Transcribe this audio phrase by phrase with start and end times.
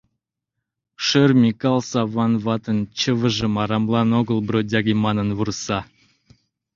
[1.05, 5.79] Шӧр Микал Саван ватын чывыжым арамлан огыл бродяге манын вурса.